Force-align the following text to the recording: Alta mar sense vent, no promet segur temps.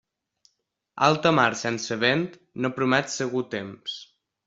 Alta 1.09 1.33
mar 1.41 1.45
sense 1.61 1.99
vent, 2.07 2.27
no 2.65 2.75
promet 2.81 3.17
segur 3.21 3.49
temps. 3.57 4.05